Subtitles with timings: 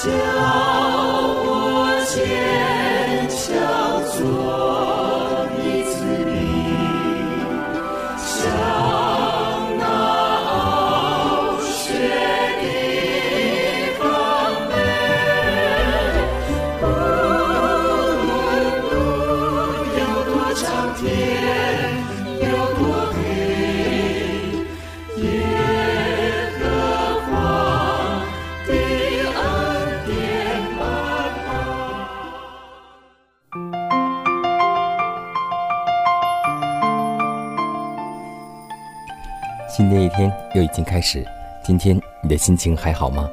[0.00, 0.10] 教
[1.42, 4.67] 我坚强做
[40.54, 41.24] 又已经开始，
[41.62, 43.28] 今天你的心情还好吗？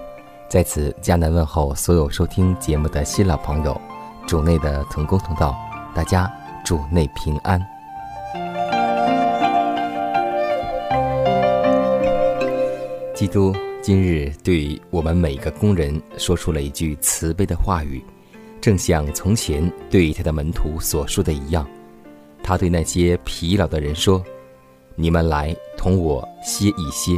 [0.49, 3.80] 在此，迦南问候所有收听节目的新老朋友，
[4.27, 5.55] 主内的同工同道，
[5.95, 6.31] 大家
[6.63, 7.59] 主内平安。
[13.13, 18.03] 基督今日对我们每个工人说出了一句慈悲的话语，
[18.59, 21.66] 正像从前对他的门徒所说的一样，
[22.43, 24.21] 他对那些疲劳的人说。
[24.97, 27.11] 你们来同我歇一歇。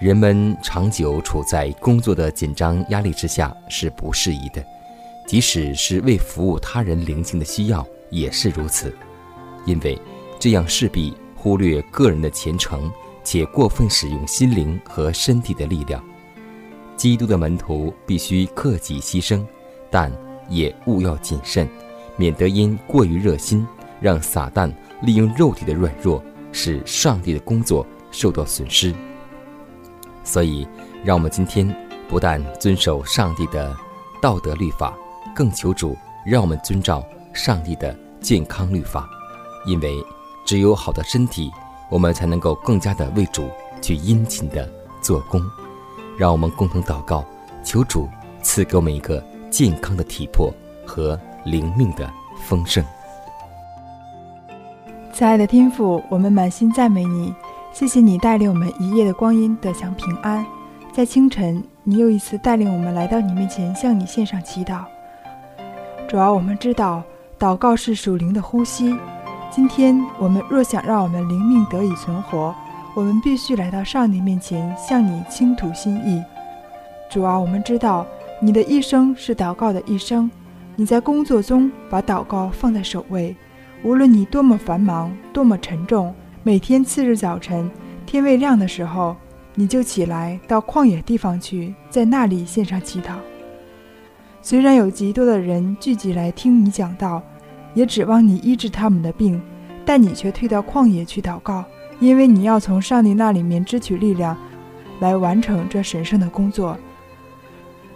[0.00, 4.64] 人们长久处在工作的紧张压力之下是不适宜的，
[5.26, 8.92] 即使是为服务他人灵性的需要也是如此，
[9.66, 10.00] 因为
[10.40, 12.90] 这样势必忽略个人的虔诚，
[13.22, 16.02] 且过分使用心灵和身体的力量。
[16.96, 19.44] 基督的门徒必须克己牺牲，
[19.90, 20.10] 但
[20.48, 21.68] 也务要谨慎，
[22.16, 23.66] 免得因过于热心，
[24.00, 24.72] 让撒旦。
[25.02, 28.94] 利用肉体的软弱，使上帝的工作受到损失。
[30.24, 30.66] 所以，
[31.04, 31.68] 让我们今天
[32.08, 33.76] 不但遵守上帝的
[34.20, 34.96] 道德律法，
[35.34, 39.08] 更求主让我们遵照上帝的健康律法。
[39.66, 40.04] 因为
[40.44, 41.50] 只有好的身体，
[41.90, 43.48] 我们才能够更加的为主
[43.80, 44.70] 去殷勤的
[45.00, 45.42] 做工。
[46.16, 47.24] 让我们共同祷告，
[47.64, 48.08] 求主
[48.42, 50.52] 赐给我们一个健康的体魄
[50.86, 52.08] 和灵命的
[52.44, 52.84] 丰盛。
[55.22, 57.32] 亲爱的天父，我们满心赞美你，
[57.72, 60.44] 谢谢你带领我们一夜的光阴得享平安。
[60.92, 64.80] 在清晨，你又一次带领我们来到你面前，向你献上祈祷。
[66.08, 67.04] 主要我们知道，
[67.38, 68.98] 祷告是属灵的呼吸。
[69.48, 72.52] 今天我们若想让我们灵命得以存活，
[72.92, 76.20] 我们必须来到上帝面前，向你倾吐心意。
[77.08, 78.04] 主要我们知道，
[78.40, 80.28] 你的一生是祷告的一生，
[80.74, 83.36] 你在工作中把祷告放在首位。
[83.84, 87.68] 无论你多么繁忙，多么沉重，每天次日早晨
[88.06, 89.16] 天未亮的时候，
[89.56, 93.14] 你就起来到旷野地方去，在那里献上祈祷。
[94.40, 97.20] 虽然有极多的人聚集来听你讲道，
[97.74, 99.42] 也指望你医治他们的病，
[99.84, 101.64] 但你却退到旷野去祷告，
[101.98, 104.36] 因为你要从上帝那里面支取力量，
[105.00, 106.76] 来完成这神圣的工作。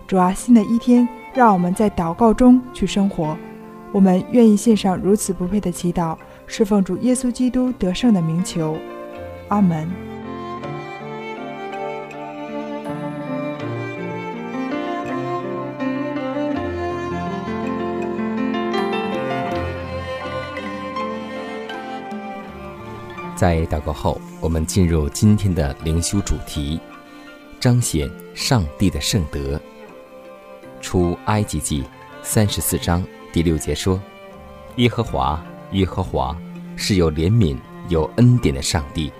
[0.09, 3.37] 主啊，新的一天，让我们在祷告中去生活。
[3.97, 8.77] 我们愿意献上如此不配的祈祷，侍奉主耶稣基督得胜的名求，
[9.49, 9.91] 阿门。
[23.35, 26.79] 在祷告后，我们进入今天的灵修主题，
[27.59, 29.59] 彰显上帝的圣德。
[30.82, 31.82] 出埃及记
[32.23, 33.03] 三十四章。
[33.37, 34.00] 第六节说
[34.77, 36.35] ：“耶和华，耶和华
[36.75, 37.55] 是有怜悯、
[37.91, 39.12] 有恩典的上帝，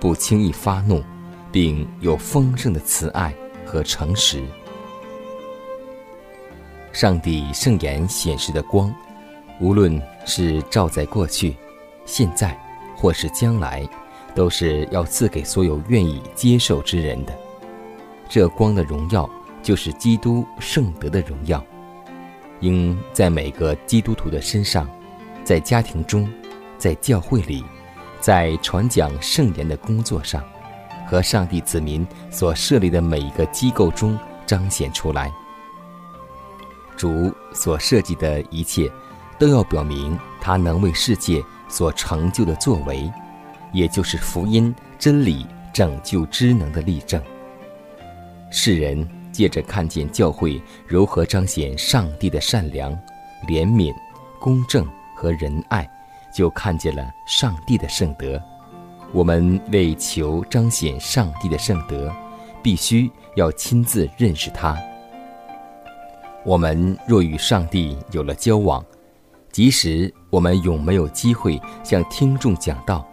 [0.00, 1.04] 不轻易发怒，
[1.52, 3.30] 并有丰盛的慈爱
[3.66, 4.42] 和诚实。
[6.94, 8.90] 上帝圣言显示的光，
[9.60, 11.54] 无论是照在过去、
[12.06, 12.58] 现在，
[12.96, 13.86] 或是将来，
[14.34, 17.38] 都是要赐给所有愿意接受之人的。
[18.30, 19.28] 这光的荣耀，
[19.62, 21.62] 就是基督圣德的荣耀。”
[22.60, 24.88] 应在每个基督徒的身上，
[25.44, 26.28] 在家庭中，
[26.76, 27.64] 在教会里，
[28.20, 30.42] 在传讲圣言的工作上，
[31.06, 35.32] 和上帝子民所设立的每一个机构中彰显出来。
[36.96, 38.90] 主所设计的一切，
[39.38, 43.08] 都要表明他能为世界所成就的作为，
[43.72, 47.22] 也就是福音、真理、拯救之能的例证。
[48.50, 49.08] 世人
[49.38, 52.92] 借着看见教会如何彰显上帝的善良、
[53.46, 53.94] 怜悯、
[54.40, 55.88] 公正和仁爱，
[56.34, 58.42] 就看见了上帝的圣德。
[59.12, 62.12] 我们为求彰显上帝的圣德，
[62.64, 64.76] 必须要亲自认识他。
[66.44, 68.84] 我们若与上帝有了交往，
[69.52, 73.06] 即使我们永没有机会向听众讲道，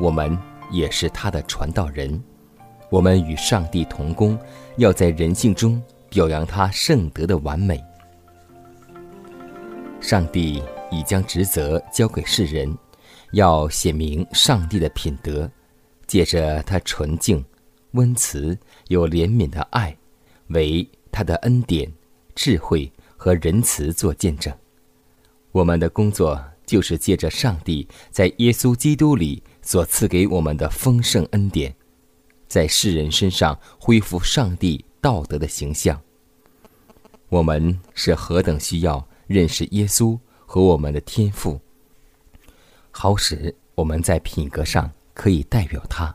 [0.00, 0.38] 我们
[0.70, 2.22] 也是他的传道人。
[2.90, 4.38] 我们与上帝同工，
[4.76, 7.82] 要在人性中表扬他圣德的完美。
[10.00, 12.76] 上帝已将职责交给世人，
[13.32, 15.50] 要写明上帝的品德，
[16.06, 17.44] 借着他纯净、
[17.92, 18.56] 温慈、
[18.88, 19.96] 有怜悯的爱，
[20.48, 21.90] 为他的恩典。
[22.36, 24.52] 智慧和仁慈做见证，
[25.52, 31.72] 我们的工作就是借着上帝在耶稣基督里所赐给我们的丰盛恩典，
[32.54, 36.00] 在世人身上恢复上帝道德的形象。
[37.28, 40.16] 我们是何等需要认识耶稣
[40.46, 41.60] 和我们的天赋，
[42.92, 46.14] 好使我们在品格上可以代表他。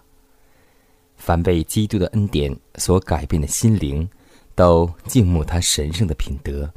[1.17, 4.09] 凡被基督的恩典所改变的心灵。
[4.55, 6.69] 都敬慕他神圣的品德，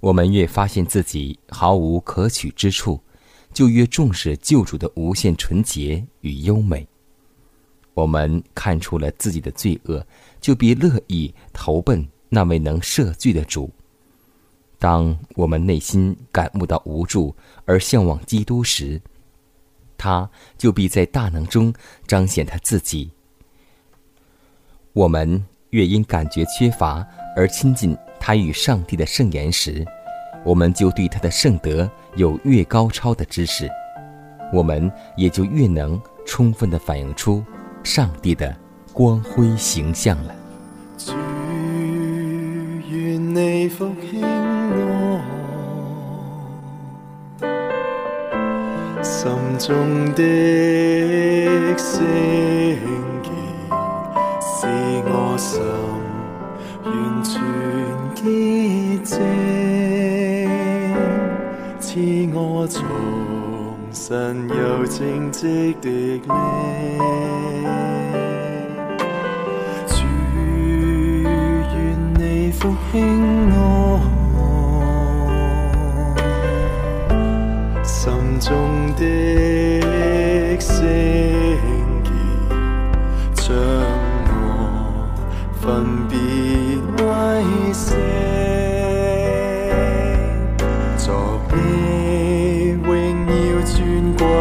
[0.00, 3.00] 我们越发现自己毫无可取之处，
[3.50, 6.86] 就越重视救主的无限纯洁与优美。
[7.98, 10.06] 我们看出了自己的罪恶，
[10.40, 13.68] 就必乐意投奔那位能赦罪的主。
[14.78, 17.34] 当我们内心感悟到无助
[17.64, 19.00] 而向往基督时，
[19.96, 21.74] 他就必在大能中
[22.06, 23.10] 彰显他自己。
[24.92, 25.44] 我们。
[25.72, 27.06] 越因感觉缺乏
[27.36, 29.86] 而亲近他与上帝的圣言时，
[30.42, 31.86] 我们就对他的圣德
[32.16, 33.68] 有越高超的知识，
[34.50, 37.44] 我们也就越能充分的反映出
[37.88, 38.54] 上帝的
[38.92, 40.34] 光辉形象了。
[40.98, 41.14] 主
[42.90, 45.22] 愿你复兴我
[49.02, 50.22] 心中的
[51.78, 52.04] 圣。
[54.40, 55.02] 心
[56.84, 57.40] 完全
[58.14, 58.22] 洁
[59.02, 59.16] 净，
[61.80, 61.88] 赐
[62.34, 62.68] 我
[64.08, 66.22] 神又正直的命。
[69.86, 69.96] 主
[71.74, 71.78] 愿
[72.14, 74.00] 你复兴我
[77.84, 78.48] 心中
[78.96, 79.04] 的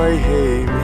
[0.08, 0.77] I hate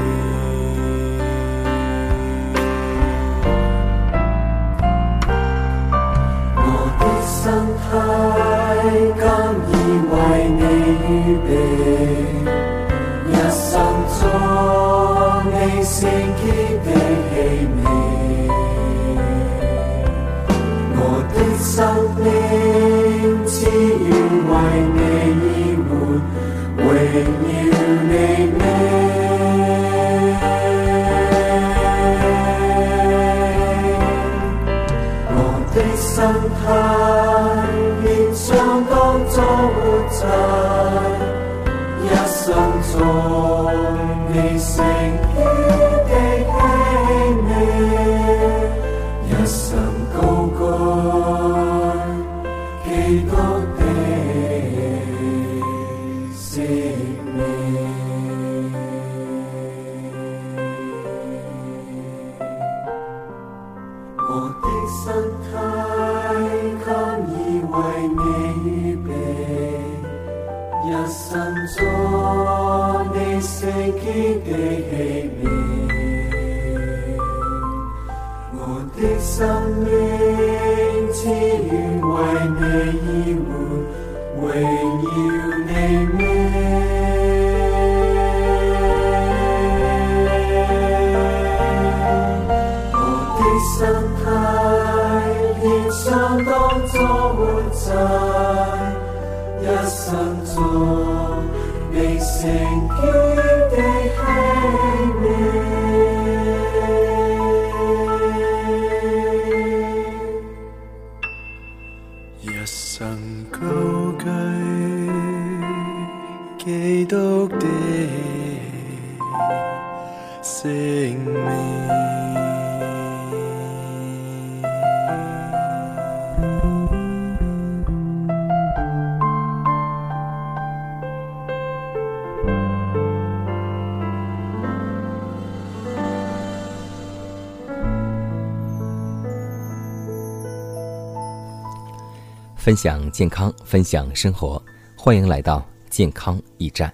[142.63, 144.63] 分享健康，分享生活，
[144.95, 146.93] 欢迎来到健康驿站。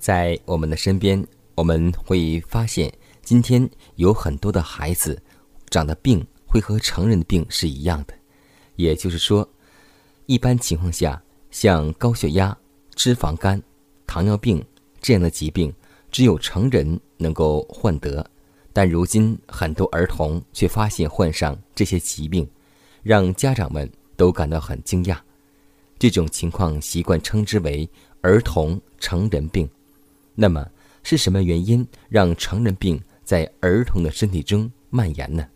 [0.00, 5.16] 在我们的身边，我们会发现，今天有很多的孩子
[5.70, 8.14] 长的病会和成人的病是一样的。
[8.74, 9.48] 也就是说，
[10.26, 12.58] 一般情况下，像高血压、
[12.96, 13.62] 脂肪肝、
[14.08, 14.60] 糖尿病
[15.00, 15.72] 这样的疾病，
[16.10, 18.28] 只有成人能够患得，
[18.72, 22.44] 但如今很多儿童却发现患上这些疾病，
[23.04, 23.88] 让家长们。
[24.16, 25.18] 都感到很惊讶，
[25.98, 27.88] 这种情况习惯称之为
[28.22, 29.68] “儿童成人病”。
[30.34, 30.68] 那么，
[31.02, 35.46] 是什么原因让成人病在儿童的身体中蔓延呢？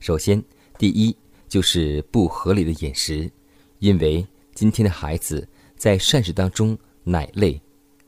[0.00, 0.42] 首先，
[0.78, 1.16] 第一
[1.48, 3.30] 就是不合理的饮食，
[3.78, 5.46] 因为今天的孩子
[5.76, 7.60] 在膳食当中奶类、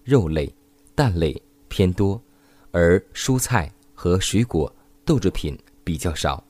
[0.02, 0.52] 肉类、
[0.94, 2.20] 蛋类偏多，
[2.70, 6.42] 而蔬菜和水果、豆制品比较少。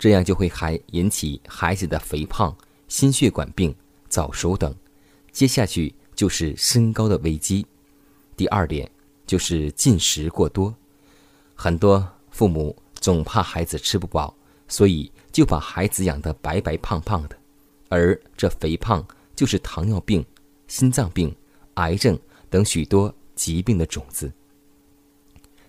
[0.00, 2.56] 这样就会还引起孩子的肥胖、
[2.88, 3.72] 心血管病、
[4.08, 4.74] 早熟等，
[5.30, 7.66] 接下去就是身高的危机。
[8.34, 8.90] 第二点
[9.26, 10.74] 就是进食过多，
[11.54, 14.34] 很多父母总怕孩子吃不饱，
[14.68, 17.36] 所以就把孩子养得白白胖胖的，
[17.90, 20.24] 而这肥胖就是糖尿病、
[20.66, 21.30] 心脏病、
[21.74, 24.32] 癌症等许多疾病的种子。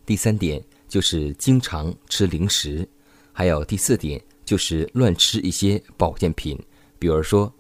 [0.05, 2.87] 第三点就是经常吃零食。
[3.31, 6.57] 还有第四点，就是乱吃一些保健品，
[6.99, 7.51] 比如说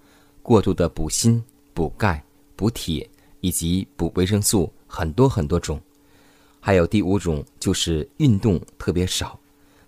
[0.41, 1.41] 过度的补锌、
[1.73, 2.23] 补钙、
[2.55, 3.09] 补铁
[3.39, 5.81] 以及补维生素，很多很多种。
[6.59, 9.39] 还有第五种就是运动特别少。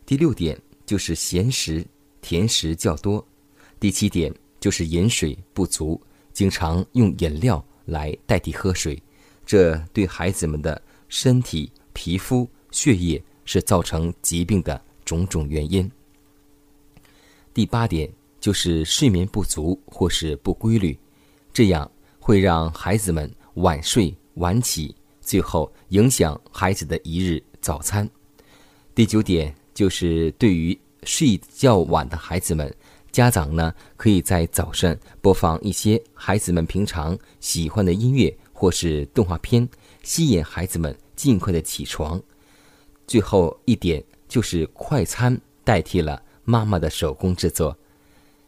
[0.06, 1.86] 第六点就是咸食、
[2.22, 3.26] 甜食较多。
[3.80, 9.02] 第七点就是饮水不足，经常用饮料来代替喝水，
[9.46, 14.82] 这对孩子们的身体、皮肤、血液是造成疾病的。
[15.14, 15.90] 种种原因。
[17.54, 20.98] 第八点就是睡眠不足或是不规律，
[21.54, 21.90] 这样
[22.20, 28.10] 会让孩子们晚睡晚起，最后影响孩子的一日早餐。
[28.96, 32.76] 第九点就是对于睡觉晚的孩子们，
[33.12, 39.70] 家长呢可以在早上播放一些孩子们平常喜欢的音乐或是动画片，
[40.02, 42.20] 吸引孩子们尽快的起床。
[43.06, 44.04] 最后一点。
[44.34, 47.78] 就是快餐代替了妈妈的手工制作。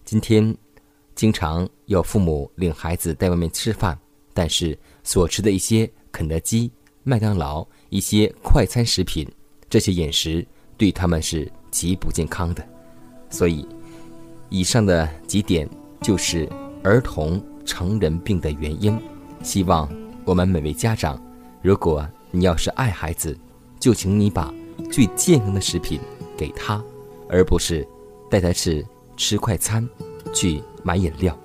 [0.03, 0.57] 今天，
[1.13, 3.95] 经常有父母领孩子在外面吃饭，
[4.33, 6.71] 但是所吃的一些肯德基、
[7.03, 9.31] 麦当劳一些快餐食品，
[9.69, 10.43] 这些饮食
[10.75, 12.67] 对他们是极不健康的。
[13.29, 13.67] 所以，
[14.49, 15.69] 以上的几点
[16.01, 16.49] 就是
[16.81, 18.99] 儿童成人病的原因。
[19.43, 19.87] 希望
[20.23, 21.23] 我们每位家长，
[21.61, 23.37] 如果你要是爱孩子，
[23.79, 24.51] 就请你把。
[24.91, 25.99] 最健康的食品
[26.37, 26.83] 给他，
[27.29, 27.87] 而不是
[28.29, 28.85] 带他去
[29.17, 29.87] 吃快餐、
[30.33, 31.37] 去买饮料。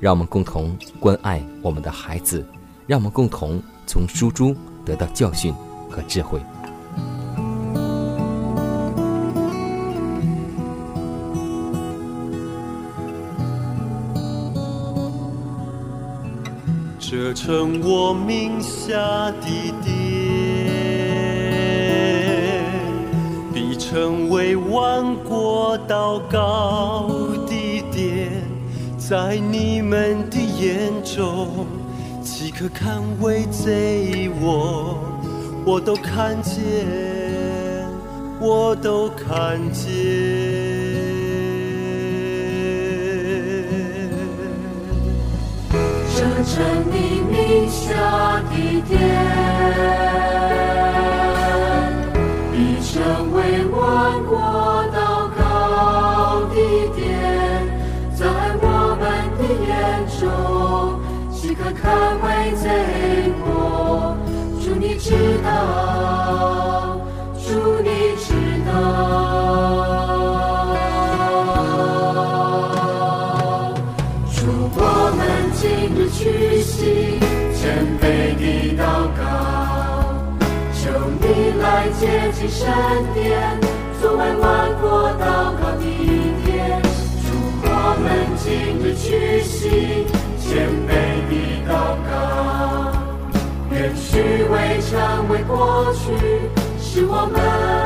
[0.00, 2.46] 让我们共同关爱我们的孩子，
[2.86, 5.54] 让我们共同从书中得到教训
[5.88, 6.38] 和智慧。
[16.98, 18.98] 这成我名下
[19.40, 20.23] 的地。
[23.94, 27.08] 成为万国祷告
[27.46, 28.28] 的点，
[28.98, 31.64] 在你们的眼中，
[32.20, 34.28] 岂可看为贼？
[34.40, 34.98] 我
[35.64, 36.58] 我都看见，
[38.40, 39.84] 我都看见。
[46.16, 48.56] 这成你名下的
[48.88, 50.43] 殿。
[82.04, 82.68] 接近神
[83.14, 83.58] 殿，
[83.98, 85.84] 作为万国祷告地
[86.44, 86.82] 点。
[87.22, 87.32] 祝
[87.62, 87.66] 我
[87.98, 88.04] 们
[88.36, 88.44] 今
[88.78, 90.04] 日去行
[90.38, 90.92] 谦卑
[91.30, 91.32] 的
[91.66, 91.72] 祷
[92.04, 92.12] 告。
[93.70, 94.92] 愿虚伪成
[95.30, 96.04] 为过去，
[96.78, 97.83] 是我们。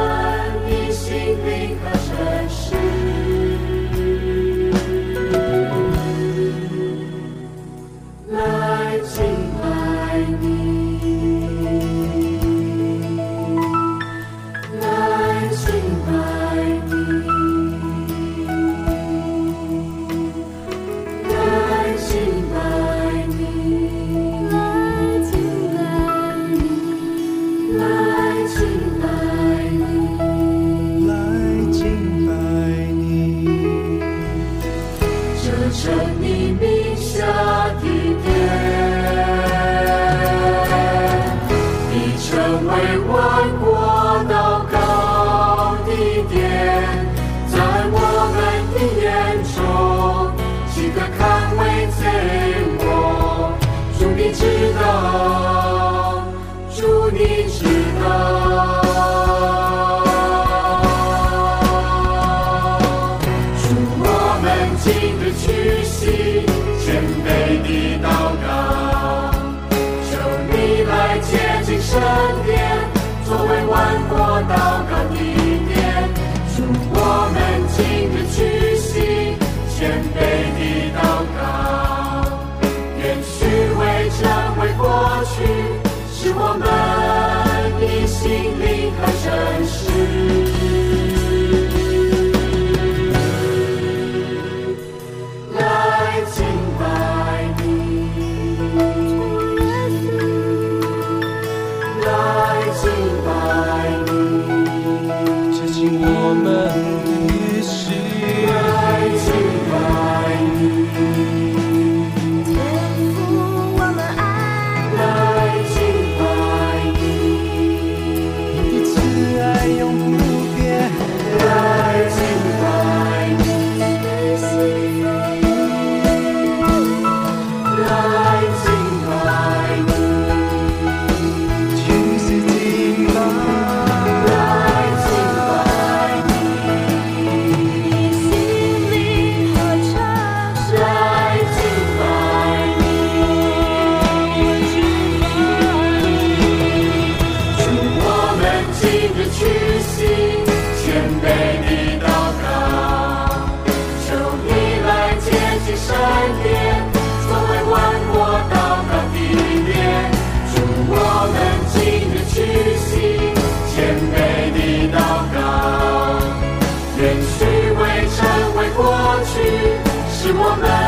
[170.32, 170.88] 我们。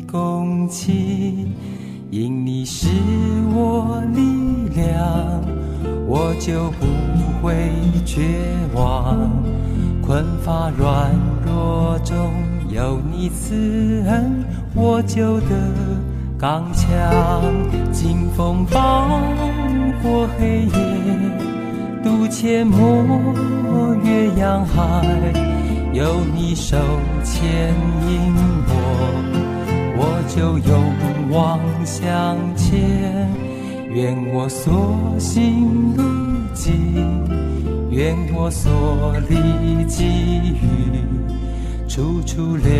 [0.11, 1.47] 空气
[2.09, 2.89] 因你是
[3.55, 5.41] 我力量
[6.05, 6.85] 我就不
[7.41, 7.71] 会
[8.05, 8.21] 绝
[8.73, 9.31] 望
[10.01, 11.09] 困乏软
[11.45, 12.33] 弱中
[12.67, 14.43] 有你赐恩
[14.75, 15.47] 我就得
[16.37, 16.89] 刚强。
[17.93, 19.07] 劲风暴
[20.01, 20.71] 过黑夜
[22.03, 25.05] 渡阡陌越洋海
[25.93, 26.77] 有你手
[27.23, 27.73] 牵
[28.09, 28.33] 引
[28.67, 29.30] 我。
[30.01, 33.29] 我就勇往向前。
[33.93, 36.01] 愿我所行路
[36.55, 36.73] 径，
[37.91, 40.05] 愿我所历际
[40.55, 41.03] 遇，
[41.87, 42.71] 处处留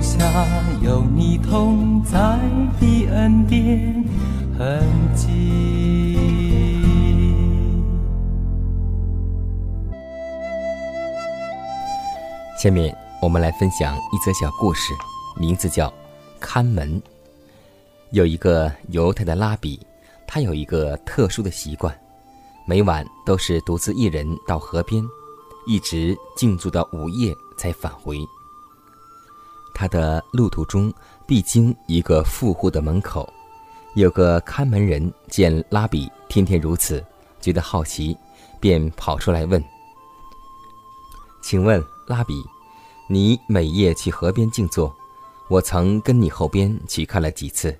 [0.00, 0.24] 下
[0.80, 2.38] 有你同在
[2.80, 4.04] 的恩典
[4.56, 4.82] 痕
[5.14, 6.80] 迹。
[12.56, 14.94] 下面我们来分享一则小故事，
[15.38, 15.88] 名字叫
[16.44, 17.00] 《看门》。
[18.10, 19.80] 有一个犹太的拉比，
[20.26, 21.98] 他有一个特殊的习惯，
[22.66, 25.02] 每晚都是独自一人到河边，
[25.66, 28.18] 一直静坐到午夜才返回。
[29.74, 30.92] 他的路途中
[31.26, 33.26] 必经一个富户的门口，
[33.94, 37.02] 有个看门人见拉比天天如此，
[37.40, 38.14] 觉得好奇，
[38.60, 39.64] 便跑出来问
[41.42, 42.44] ：“请问拉比？”
[43.08, 44.94] 你每夜去河边静坐，
[45.48, 47.76] 我曾跟你后边去看了几次，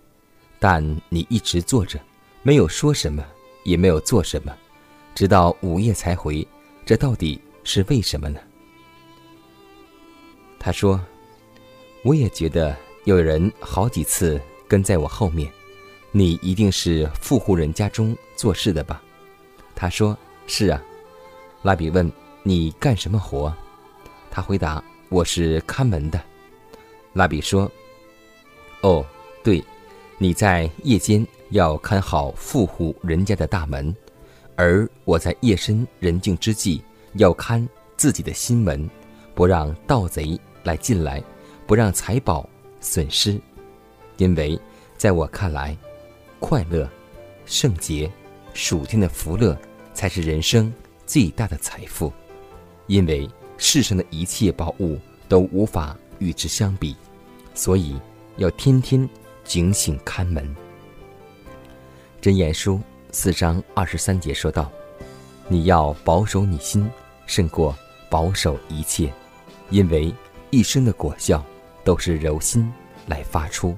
[0.59, 1.98] 但你一直坐着，
[2.42, 3.24] 没有说什么，
[3.64, 4.55] 也没有做什么，
[5.14, 6.46] 直到午夜才回，
[6.85, 8.38] 这到底是为什么呢？
[10.59, 11.00] 他说
[12.05, 15.50] ：“我也觉得有人好几次跟在我后面，
[16.12, 19.03] 你一定是富户人家中做事的吧？”
[19.74, 20.83] 他说：“是啊。”
[21.62, 22.11] 拉比问
[22.44, 23.55] ：“你干什么活？”
[24.31, 24.83] 他回答。
[25.11, 26.20] 我是看门的，
[27.14, 27.70] 拉比说
[28.83, 29.03] ：“哦，
[29.42, 29.64] 对，
[30.18, 33.96] 你在夜间要看好富户人家的大门，
[34.57, 36.83] 而我在夜深人静之际
[37.14, 38.87] 要看自己的心门，
[39.35, 41.22] 不让盗贼来进来，
[41.66, 42.46] 不让财宝
[42.81, 43.40] 损失。
[44.18, 44.61] 因为
[44.98, 45.74] 在我看来，
[46.38, 46.87] 快乐、
[47.46, 48.12] 圣洁、
[48.53, 49.57] 属天的福乐
[49.94, 50.70] 才是人生
[51.07, 52.12] 最大的财富，
[52.87, 54.98] 因为。”世上的一切宝物
[55.29, 56.97] 都无法与之相比，
[57.53, 58.01] 所以
[58.39, 59.07] 要天天
[59.45, 60.57] 警醒看门。
[62.23, 64.73] 箴言书四章二十三节说道
[65.49, 66.91] ：“你要保守你心，
[67.27, 67.77] 胜过
[68.09, 69.13] 保守一切，
[69.69, 70.13] 因为
[70.49, 71.45] 一生的果效
[71.85, 72.73] 都是柔心
[73.07, 73.77] 来发出。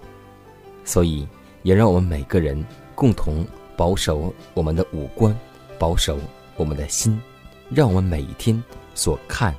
[0.85, 1.27] 所以，
[1.65, 3.45] 也让我们每个人共同
[3.77, 5.37] 保守我们的五官，
[5.81, 6.17] 保守
[6.57, 7.21] 我们的心，
[7.69, 8.63] 让我们每一天。”
[8.95, 9.55] 所看、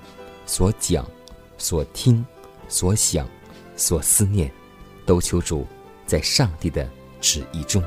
[0.47, 1.06] 所讲、
[1.60, 2.26] 所听、
[2.67, 3.27] 所想、
[3.75, 4.51] 所思念，
[5.06, 5.65] 都求主
[6.06, 6.89] 在上帝的
[7.21, 7.84] 旨意中。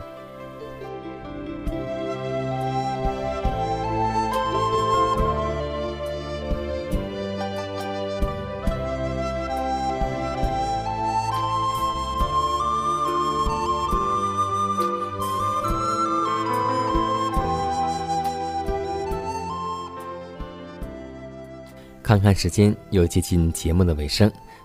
[22.02, 24.28] 看看时间，又接近节目的尾声。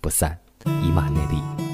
[0.00, 1.67] 不散，以马内利。